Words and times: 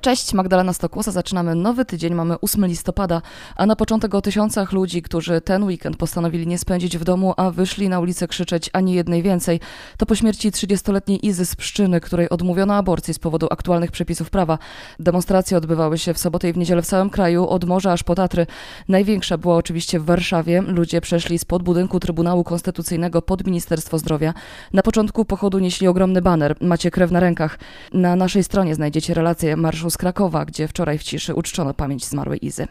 Cześć, 0.00 0.32
Magdalena 0.34 0.72
Stokłosa. 0.72 1.10
Zaczynamy 1.10 1.54
nowy 1.54 1.84
tydzień, 1.84 2.14
mamy 2.14 2.40
8 2.40 2.66
listopada, 2.66 3.22
a 3.56 3.66
na 3.66 3.76
początek 3.76 4.14
o 4.14 4.20
tysiącach 4.20 4.72
ludzi, 4.72 5.02
którzy 5.02 5.40
ten 5.40 5.64
weekend 5.64 5.96
postanowili 5.96 6.46
nie 6.46 6.58
spędzić 6.58 6.98
w 6.98 7.04
domu, 7.04 7.34
a 7.36 7.50
wyszli 7.50 7.88
na 7.88 8.00
ulicę 8.00 8.28
krzyczeć 8.28 8.70
ani 8.72 8.94
jednej 8.94 9.22
więcej. 9.22 9.60
To 9.96 10.06
po 10.06 10.14
śmierci 10.14 10.50
30-letniej 10.50 11.26
Izy 11.26 11.46
z 11.46 11.56
Pszczyny, 11.56 12.00
której 12.00 12.28
odmówiono 12.28 12.74
aborcji 12.74 13.14
z 13.14 13.18
powodu 13.18 13.46
aktualnych 13.50 13.90
przepisów 13.90 14.30
prawa. 14.30 14.58
Demonstracje 14.98 15.56
odbywały 15.56 15.98
się 15.98 16.14
w 16.14 16.18
sobotę 16.18 16.48
i 16.48 16.52
w 16.52 16.56
niedzielę 16.56 16.82
w 16.82 16.86
całym 16.86 17.10
kraju, 17.10 17.46
od 17.46 17.64
morza 17.64 17.92
aż 17.92 18.02
po 18.02 18.14
Tatry. 18.14 18.46
Największa 18.88 19.38
była 19.38 19.56
oczywiście 19.56 20.00
w 20.00 20.04
Warszawie. 20.04 20.62
Ludzie 20.62 21.00
przeszli 21.00 21.38
spod 21.38 21.62
budynku 21.62 22.00
Trybunału 22.00 22.44
Konstytucyjnego 22.44 23.22
pod 23.22 23.46
Ministerstwo 23.46 23.98
Zdrowia. 23.98 24.34
Na 24.72 24.82
początku 24.82 25.24
pochodu 25.24 25.58
nieśli 25.58 25.88
ogromny 25.88 26.22
baner. 26.22 26.56
Macie 26.60 26.90
krew 26.90 27.10
na 27.10 27.20
rękach. 27.20 27.58
Na 27.92 28.16
naszej 28.16 28.44
stronie 28.44 28.74
znajdziecie 28.74 29.14
relację 29.14 29.56
marszu 29.56 29.89
z 29.90 29.96
Krakowa, 29.96 30.44
gdzie 30.44 30.68
wczoraj 30.68 30.98
w 30.98 31.02
ciszy 31.02 31.34
uczczono 31.34 31.74
pamięć 31.74 32.04
zmarłej 32.04 32.46
Izy. 32.46 32.68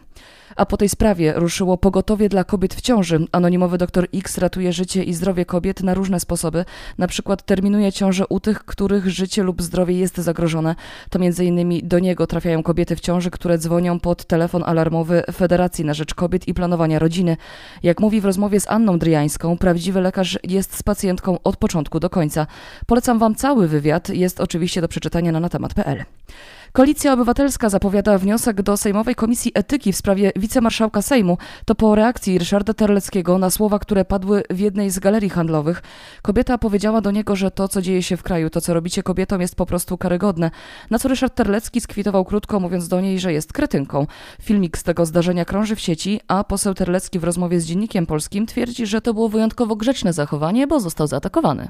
A 0.55 0.66
po 0.66 0.77
tej 0.77 0.89
sprawie 0.89 1.34
ruszyło 1.35 1.77
pogotowie 1.77 2.30
dla 2.30 2.44
kobiet 2.44 2.73
w 2.73 2.81
ciąży. 2.81 3.27
Anonimowy 3.31 3.77
doktor 3.77 4.08
X 4.13 4.38
ratuje 4.38 4.73
życie 4.73 5.03
i 5.03 5.13
zdrowie 5.13 5.45
kobiet 5.45 5.84
na 5.84 5.94
różne 5.94 6.20
sposoby. 6.20 6.66
Na 6.98 7.08
przykład 7.08 7.45
terminuje 7.45 7.91
ciążę 7.91 8.27
u 8.27 8.39
tych, 8.39 8.66
których 8.66 9.09
życie 9.09 9.44
lub 9.44 9.62
zdrowie 9.62 9.98
jest 9.98 10.17
zagrożone. 10.17 10.75
To 11.09 11.20
między 11.20 11.45
innymi 11.45 11.84
do 11.84 11.99
niego 11.99 12.27
trafiają 12.27 12.63
kobiety 12.63 12.95
w 12.95 12.99
ciąży, 12.99 13.31
które 13.31 13.58
dzwonią 13.58 13.99
pod 13.99 14.25
telefon 14.25 14.63
alarmowy 14.66 15.23
Federacji 15.31 15.85
na 15.85 15.94
Rzecz 15.94 16.13
Kobiet 16.13 16.48
i 16.48 16.53
Planowania 16.53 17.00
Rodziny. 17.00 17.38
Jak 17.84 18.00
mówi 18.00 18.22
w 18.22 18.25
rozmowie 18.25 18.59
z 18.59 18.67
Anną 18.67 19.00
Dryjańską, 19.00 19.58
prawdziwy 19.58 20.02
lekarz 20.02 20.39
jest 20.44 20.77
z 20.77 20.84
pacjentką 20.84 21.38
od 21.44 21.58
początku 21.58 22.00
do 22.00 22.09
końca. 22.09 22.47
Polecam 22.86 23.19
Wam 23.19 23.36
cały 23.36 23.67
wywiad, 23.67 24.09
jest 24.09 24.39
oczywiście 24.39 24.81
do 24.81 24.88
przeczytania 24.88 25.31
na 25.31 25.39
natemat.pl. 25.39 26.03
Koalicja 26.72 27.13
Obywatelska 27.13 27.69
zapowiada 27.69 28.17
wniosek 28.17 28.61
do 28.61 28.78
Sejmowej 28.78 29.16
Komisji 29.16 29.52
Etyki 29.56 29.94
w 29.94 29.97
sprawie 29.97 30.31
wicemarszałka 30.39 31.01
Sejmu. 31.01 31.37
To 31.65 31.75
po 31.75 31.95
reakcji 31.95 32.39
Ryszarda 32.39 32.73
Terleckiego 32.73 33.37
na 33.37 33.49
słowa, 33.49 33.79
które 33.79 34.05
padły 34.05 34.43
w 34.49 34.59
jednej 34.59 34.89
z 34.89 34.99
galerii 34.99 35.29
handlowych. 35.29 35.81
Kobieta 36.21 36.57
powiedziała 36.57 37.01
do 37.01 37.11
niego, 37.11 37.35
że 37.35 37.51
to, 37.51 37.67
co 37.67 37.81
dzieje 37.81 38.03
się 38.03 38.17
w 38.17 38.23
kraju, 38.23 38.49
to, 38.49 38.61
co 38.61 38.73
robicie 38.73 39.03
kobietom, 39.03 39.41
jest 39.41 39.55
po 39.55 39.65
prostu 39.65 39.97
karygodne. 39.97 40.51
Na 40.89 40.99
co 40.99 41.09
Ryszard 41.09 41.35
Terlecki 41.35 41.81
skwitował 41.81 42.25
krótko, 42.25 42.59
mówiąc 42.59 42.87
do 42.87 43.01
niej, 43.01 43.19
że 43.19 43.33
jest 43.33 43.53
kretynką. 43.53 44.07
Filmik 44.41 44.77
z 44.77 44.83
tego 44.83 45.05
zdarzenia 45.05 45.45
krąży 45.45 45.75
w 45.75 45.79
sieci, 45.79 46.19
a 46.27 46.43
poseł 46.43 46.73
Terlecki 46.73 47.19
w 47.19 47.23
rozmowie 47.23 47.59
z 47.59 47.65
Dziennikiem 47.65 48.05
Polskim 48.05 48.45
twierdzi, 48.45 48.85
że 48.85 49.01
to 49.01 49.13
było 49.13 49.29
wyjątkowo 49.29 49.75
grzeczne 49.75 50.13
zachowanie, 50.13 50.67
bo 50.67 50.79
został 50.79 51.07
zaatakowany. 51.07 51.67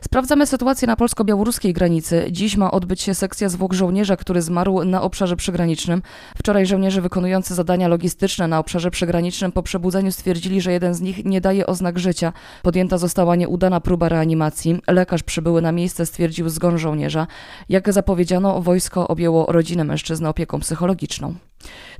Sprawdzamy 0.00 0.46
sytuację 0.46 0.88
na 0.88 0.96
polsko-białoruskiej 0.96 1.72
granicy. 1.72 2.26
Dziś 2.30 2.56
ma 2.56 2.70
odbyć 2.70 3.00
się 3.00 3.14
sekcja 3.14 3.48
zwłok 3.48 3.72
żołnierza, 3.72 4.16
który 4.16 4.42
zmarł 4.42 4.84
na 4.84 5.02
obszarze 5.02 5.36
przygranicznym. 5.36 6.02
Wczoraj 6.38 6.66
żołnierze 6.66 7.00
wykonujący 7.00 7.54
zadania 7.54 7.88
logistyczne 8.08 8.48
na 8.48 8.58
obszarze 8.58 8.90
przygranicznym 8.90 9.52
po 9.52 9.62
przebudzeniu 9.62 10.12
stwierdzili, 10.12 10.60
że 10.60 10.72
jeden 10.72 10.94
z 10.94 11.00
nich 11.00 11.24
nie 11.24 11.40
daje 11.40 11.66
oznak 11.66 11.98
życia. 11.98 12.32
Podjęta 12.62 12.98
została 12.98 13.36
nieudana 13.36 13.80
próba 13.80 14.08
reanimacji. 14.08 14.80
Lekarz 14.86 15.22
przybyły 15.22 15.62
na 15.62 15.72
miejsce 15.72 16.06
stwierdził 16.06 16.48
zgon 16.48 16.78
żołnierza. 16.78 17.26
Jak 17.68 17.92
zapowiedziano, 17.92 18.62
wojsko 18.62 19.08
objęło 19.08 19.46
rodzinę 19.52 19.84
mężczyzny 19.84 20.28
opieką 20.28 20.60
psychologiczną. 20.60 21.34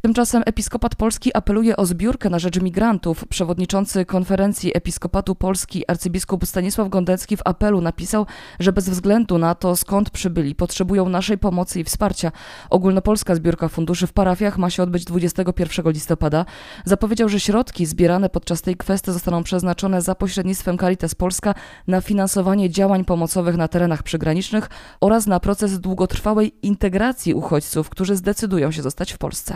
Tymczasem 0.02 0.42
Episkopat 0.46 0.94
Polski 0.94 1.34
apeluje 1.34 1.76
o 1.76 1.86
zbiórkę 1.86 2.30
na 2.30 2.38
rzecz 2.38 2.60
migrantów. 2.60 3.24
Przewodniczący 3.28 4.04
konferencji 4.04 4.76
Episkopatu 4.76 5.34
Polski 5.34 5.90
arcybiskup 5.90 6.46
Stanisław 6.46 6.88
Gondecki 6.88 7.36
w 7.36 7.40
apelu 7.44 7.80
napisał, 7.80 8.26
że 8.60 8.72
bez 8.72 8.90
względu 8.90 9.38
na 9.38 9.54
to 9.54 9.76
skąd 9.76 10.10
przybyli, 10.10 10.54
potrzebują 10.54 11.08
naszej 11.08 11.38
pomocy 11.38 11.80
i 11.80 11.84
wsparcia. 11.84 12.32
Ogólnopolska 12.70 13.34
zbiórka 13.34 13.68
funduszy 13.68 14.06
w 14.06 14.12
parafiach 14.12 14.58
ma 14.58 14.70
się 14.70 14.82
odbyć 14.82 15.04
21 15.04 15.92
listopada. 15.92 16.44
Zapowiedział, 16.84 17.28
że 17.28 17.40
środki 17.40 17.86
zbierane 17.86 18.28
podczas 18.28 18.62
tej 18.62 18.76
kwestii 18.76 19.12
zostaną 19.12 19.42
przeznaczone 19.42 20.02
za 20.02 20.14
pośrednictwem 20.14 20.78
Caritas 20.78 21.14
Polska 21.14 21.54
na 21.86 22.00
finansowanie 22.00 22.70
działań 22.70 23.04
pomocowych 23.04 23.56
na 23.56 23.68
terenach 23.68 24.02
przygranicznych 24.02 24.68
oraz 25.00 25.26
na 25.26 25.40
proces 25.40 25.80
długotrwałej 25.80 26.52
integracji 26.62 27.34
uchodźców, 27.34 27.90
którzy 27.90 28.16
zdecydują 28.16 28.70
się 28.70 28.82
zostać 28.82 29.12
w 29.12 29.18
Polsce. 29.18 29.47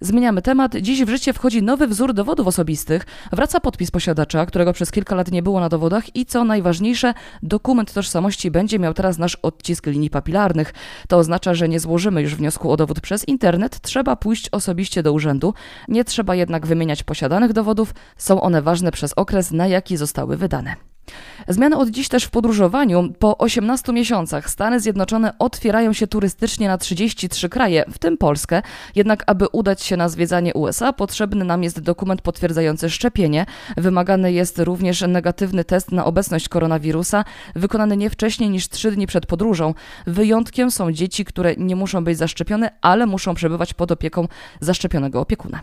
Zmieniamy 0.00 0.42
temat. 0.42 0.76
Dziś 0.76 1.04
w 1.04 1.08
życie 1.08 1.32
wchodzi 1.32 1.62
nowy 1.62 1.86
wzór 1.86 2.14
dowodów 2.14 2.46
osobistych. 2.46 3.06
Wraca 3.32 3.60
podpis 3.60 3.90
posiadacza, 3.90 4.46
którego 4.46 4.72
przez 4.72 4.90
kilka 4.90 5.14
lat 5.14 5.30
nie 5.30 5.42
było 5.42 5.60
na 5.60 5.68
dowodach 5.68 6.16
i 6.16 6.26
co 6.26 6.44
najważniejsze, 6.44 7.14
dokument 7.42 7.92
tożsamości 7.92 8.50
będzie 8.50 8.78
miał 8.78 8.94
teraz 8.94 9.18
nasz 9.18 9.36
odcisk 9.36 9.86
linii 9.86 10.10
papilarnych. 10.10 10.74
To 11.08 11.16
oznacza, 11.16 11.54
że 11.54 11.68
nie 11.68 11.80
złożymy 11.80 12.22
już 12.22 12.34
wniosku 12.34 12.70
o 12.70 12.76
dowód 12.76 13.00
przez 13.00 13.28
internet, 13.28 13.80
trzeba 13.80 14.16
pójść 14.16 14.48
osobiście 14.52 15.02
do 15.02 15.12
urzędu. 15.12 15.54
Nie 15.88 16.04
trzeba 16.04 16.34
jednak 16.34 16.66
wymieniać 16.66 17.02
posiadanych 17.02 17.52
dowodów, 17.52 17.94
są 18.16 18.40
one 18.40 18.62
ważne 18.62 18.92
przez 18.92 19.12
okres, 19.16 19.50
na 19.52 19.66
jaki 19.66 19.96
zostały 19.96 20.36
wydane. 20.36 20.95
Zmiany 21.48 21.76
od 21.76 21.88
dziś 21.88 22.08
też 22.08 22.24
w 22.24 22.30
podróżowaniu. 22.30 23.12
Po 23.18 23.38
18 23.38 23.92
miesiącach 23.92 24.50
Stany 24.50 24.80
Zjednoczone 24.80 25.38
otwierają 25.38 25.92
się 25.92 26.06
turystycznie 26.06 26.68
na 26.68 26.78
33 26.78 27.48
kraje, 27.48 27.84
w 27.90 27.98
tym 27.98 28.18
Polskę. 28.18 28.62
Jednak, 28.94 29.24
aby 29.26 29.46
udać 29.52 29.82
się 29.82 29.96
na 29.96 30.08
zwiedzanie 30.08 30.54
USA, 30.54 30.92
potrzebny 30.92 31.44
nam 31.44 31.62
jest 31.62 31.80
dokument 31.80 32.22
potwierdzający 32.22 32.90
szczepienie. 32.90 33.46
Wymagany 33.76 34.32
jest 34.32 34.58
również 34.58 35.00
negatywny 35.08 35.64
test 35.64 35.92
na 35.92 36.04
obecność 36.04 36.48
koronawirusa, 36.48 37.24
wykonany 37.54 37.96
nie 37.96 38.10
wcześniej 38.10 38.50
niż 38.50 38.68
3 38.68 38.90
dni 38.92 39.06
przed 39.06 39.26
podróżą. 39.26 39.74
Wyjątkiem 40.06 40.70
są 40.70 40.92
dzieci, 40.92 41.24
które 41.24 41.54
nie 41.56 41.76
muszą 41.76 42.04
być 42.04 42.18
zaszczepione, 42.18 42.70
ale 42.80 43.06
muszą 43.06 43.34
przebywać 43.34 43.74
pod 43.74 43.92
opieką 43.92 44.28
zaszczepionego 44.60 45.20
opiekuna. 45.20 45.60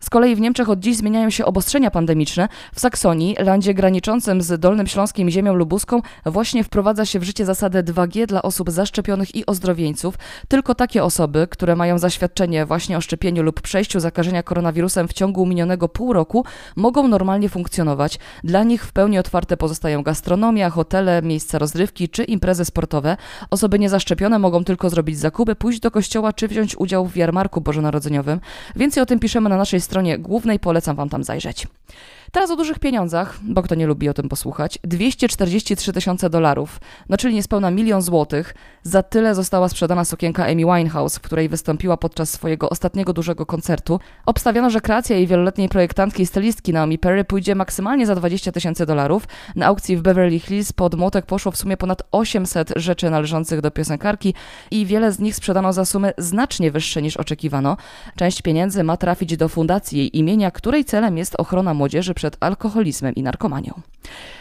Z 0.00 0.10
kolei 0.10 0.36
w 0.36 0.40
Niemczech 0.40 0.68
od 0.68 0.80
dziś 0.80 0.96
zmieniają 0.96 1.30
się 1.30 1.44
obostrzenia 1.44 1.90
pandemiczne. 1.90 2.48
W 2.74 2.80
Saksonii, 2.80 3.36
landzie 3.38 3.74
graniczącym 3.74 4.42
z 4.42 4.60
Dolnym 4.60 4.86
Śląskiem 4.86 5.28
i 5.28 5.32
ziemią 5.32 5.54
lubuską, 5.54 6.00
właśnie 6.26 6.64
wprowadza 6.64 7.04
się 7.04 7.18
w 7.18 7.22
życie 7.22 7.44
zasadę 7.44 7.82
2G 7.82 8.26
dla 8.26 8.42
osób 8.42 8.70
zaszczepionych 8.70 9.34
i 9.34 9.46
ozdrowieńców. 9.46 10.14
Tylko 10.48 10.74
takie 10.74 11.04
osoby, 11.04 11.46
które 11.50 11.76
mają 11.76 11.98
zaświadczenie 11.98 12.66
właśnie 12.66 12.96
o 12.96 13.00
szczepieniu 13.00 13.42
lub 13.42 13.60
przejściu 13.60 14.00
zakażenia 14.00 14.42
koronawirusem 14.42 15.08
w 15.08 15.12
ciągu 15.12 15.46
minionego 15.46 15.88
pół 15.88 16.12
roku, 16.12 16.44
mogą 16.76 17.08
normalnie 17.08 17.48
funkcjonować. 17.48 18.18
Dla 18.44 18.64
nich 18.64 18.84
w 18.84 18.92
pełni 18.92 19.18
otwarte 19.18 19.56
pozostają 19.56 20.02
gastronomia, 20.02 20.70
hotele, 20.70 21.22
miejsca 21.22 21.58
rozrywki 21.58 22.08
czy 22.08 22.24
imprezy 22.24 22.64
sportowe. 22.64 23.16
Osoby 23.50 23.78
niezaszczepione 23.78 24.38
mogą 24.38 24.64
tylko 24.64 24.90
zrobić 24.90 25.18
zakupy, 25.18 25.54
pójść 25.54 25.80
do 25.80 25.90
kościoła 25.90 26.32
czy 26.32 26.48
wziąć 26.48 26.76
udział 26.76 27.06
w 27.06 27.16
jarmarku 27.16 27.60
bożonarodzeniowym. 27.60 28.40
Więcej 28.76 29.02
o 29.02 29.06
tym 29.06 29.18
piszemy 29.18 29.48
na 29.48 29.55
na 29.56 29.60
naszej 29.60 29.80
stronie 29.80 30.18
głównej, 30.18 30.58
polecam 30.58 30.96
Wam 30.96 31.08
tam 31.08 31.24
zajrzeć. 31.24 31.66
Teraz 32.32 32.50
o 32.50 32.56
dużych 32.56 32.78
pieniądzach, 32.78 33.38
bo 33.42 33.62
kto 33.62 33.74
nie 33.74 33.86
lubi 33.86 34.08
o 34.08 34.14
tym 34.14 34.28
posłuchać. 34.28 34.78
243 34.82 35.92
tysiące 35.92 36.30
dolarów, 36.30 36.80
no 37.08 37.16
czyli 37.16 37.34
niespełna 37.34 37.70
milion 37.70 38.02
złotych. 38.02 38.54
Za 38.82 39.02
tyle 39.02 39.34
została 39.34 39.68
sprzedana 39.68 40.04
sukienka 40.04 40.44
Amy 40.44 40.54
Winehouse, 40.54 41.16
w 41.16 41.20
której 41.20 41.48
wystąpiła 41.48 41.96
podczas 41.96 42.30
swojego 42.30 42.70
ostatniego 42.70 43.12
dużego 43.12 43.46
koncertu. 43.46 44.00
Obstawiano, 44.26 44.70
że 44.70 44.80
kreacja 44.80 45.16
jej 45.16 45.26
wieloletniej 45.26 45.68
projektantki 45.68 46.22
i 46.22 46.26
stylistki 46.26 46.72
Naomi 46.72 46.98
Perry 46.98 47.24
pójdzie 47.24 47.54
maksymalnie 47.54 48.06
za 48.06 48.14
20 48.14 48.52
tysięcy 48.52 48.86
dolarów. 48.86 49.28
Na 49.54 49.66
aukcji 49.66 49.96
w 49.96 50.02
Beverly 50.02 50.38
Hills 50.38 50.72
pod 50.72 50.94
młotek 50.94 51.26
poszło 51.26 51.52
w 51.52 51.56
sumie 51.56 51.76
ponad 51.76 52.02
800 52.12 52.72
rzeczy 52.76 53.10
należących 53.10 53.60
do 53.60 53.70
piosenkarki 53.70 54.34
i 54.70 54.86
wiele 54.86 55.12
z 55.12 55.18
nich 55.18 55.36
sprzedano 55.36 55.72
za 55.72 55.84
sumy 55.84 56.12
znacznie 56.18 56.70
wyższe 56.70 57.02
niż 57.02 57.16
oczekiwano. 57.16 57.76
Część 58.16 58.42
pieniędzy 58.42 58.84
ma 58.84 58.96
trafić 58.96 59.36
do 59.36 59.48
fundacji 59.48 59.98
jej 59.98 60.18
imienia, 60.18 60.50
której 60.50 60.84
celem 60.84 61.18
jest 61.18 61.34
ochrona 61.38 61.74
młodzieży 61.76 62.14
przed 62.14 62.36
alkoholizmem 62.40 63.14
i 63.14 63.22
narkomanią. 63.22 63.80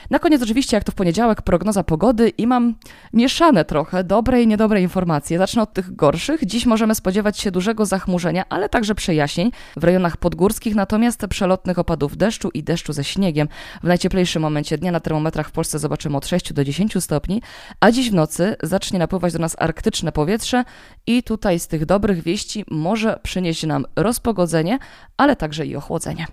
Na 0.09 0.19
koniec 0.19 0.41
oczywiście, 0.41 0.77
jak 0.77 0.83
to 0.83 0.91
w 0.91 0.95
poniedziałek, 0.95 1.41
prognoza 1.41 1.83
pogody 1.83 2.29
i 2.29 2.47
mam 2.47 2.75
mieszane 3.13 3.65
trochę 3.65 4.03
dobre 4.03 4.43
i 4.43 4.47
niedobre 4.47 4.81
informacje. 4.81 5.37
Zacznę 5.37 5.61
od 5.61 5.73
tych 5.73 5.95
gorszych. 5.95 6.45
Dziś 6.45 6.65
możemy 6.65 6.95
spodziewać 6.95 7.39
się 7.39 7.51
dużego 7.51 7.85
zachmurzenia, 7.85 8.45
ale 8.49 8.69
także 8.69 8.95
przejaśnień 8.95 9.51
w 9.77 9.83
rejonach 9.83 10.17
podgórskich, 10.17 10.75
natomiast 10.75 11.25
przelotnych 11.29 11.79
opadów 11.79 12.17
deszczu 12.17 12.49
i 12.53 12.63
deszczu 12.63 12.93
ze 12.93 13.03
śniegiem. 13.03 13.47
W 13.83 13.87
najcieplejszym 13.87 14.41
momencie 14.41 14.77
dnia 14.77 14.91
na 14.91 14.99
termometrach 14.99 15.49
w 15.49 15.51
Polsce 15.51 15.79
zobaczymy 15.79 16.17
od 16.17 16.27
6 16.27 16.53
do 16.53 16.63
10 16.63 17.03
stopni, 17.03 17.41
a 17.79 17.91
dziś 17.91 18.11
w 18.11 18.13
nocy 18.13 18.55
zacznie 18.63 18.99
napływać 18.99 19.33
do 19.33 19.39
nas 19.39 19.55
arktyczne 19.59 20.11
powietrze 20.11 20.63
i 21.07 21.23
tutaj 21.23 21.59
z 21.59 21.67
tych 21.67 21.85
dobrych 21.85 22.23
wieści 22.23 22.65
może 22.71 23.19
przynieść 23.23 23.63
nam 23.63 23.85
rozpogodzenie, 23.95 24.79
ale 25.17 25.35
także 25.35 25.65
i 25.65 25.75
ochłodzenie. 25.75 26.27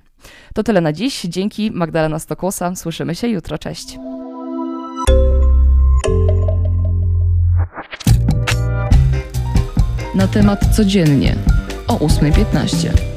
To 0.54 0.62
tyle 0.62 0.80
na 0.80 0.92
dziś. 0.92 1.22
Dzięki 1.22 1.70
Magdalena 1.70 2.18
Stokłosa. 2.18 2.76
Słyszymy 2.76 3.14
się 3.14 3.28
jutro. 3.28 3.58
Cześć. 3.58 3.98
Na 10.14 10.28
temat 10.28 10.76
codziennie 10.76 11.36
o 11.88 11.96
8.15. 11.96 13.11